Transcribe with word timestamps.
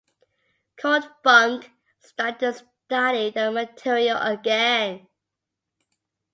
Cordfunke 0.79 1.69
started 1.99 2.39
to 2.39 2.53
study 2.85 3.29
the 3.29 3.51
material 3.51 4.17
again. 4.19 5.07